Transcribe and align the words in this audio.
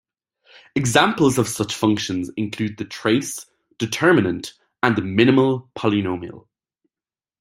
Examples 0.73 1.37
of 1.37 1.47
such 1.47 1.75
functions 1.75 2.31
include 2.35 2.77
the 2.77 2.85
trace, 2.85 3.45
determinant, 3.77 4.55
and 4.81 4.95
the 4.95 5.03
minimal 5.03 5.69
polynomial. 5.77 6.47